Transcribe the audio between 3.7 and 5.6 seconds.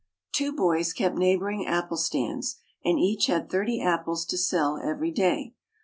apples to sell every day.